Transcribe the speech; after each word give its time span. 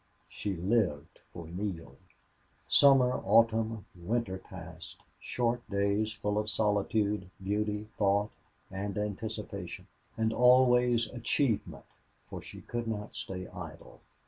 She 0.27 0.55
lived 0.55 1.19
for 1.31 1.45
Neale. 1.47 1.95
Summer, 2.67 3.21
autumn, 3.23 3.85
winter 3.95 4.39
passed, 4.39 4.95
short 5.19 5.61
days 5.69 6.11
full 6.11 6.39
of 6.39 6.49
solitude, 6.49 7.29
beauty, 7.43 7.87
thought, 7.99 8.31
and 8.71 8.97
anticipation, 8.97 9.85
and 10.17 10.33
always 10.33 11.05
achievement, 11.11 11.85
for 12.31 12.41
she 12.41 12.61
could 12.61 12.87
not 12.87 13.15
stay 13.15 13.47
idle. 13.49 14.01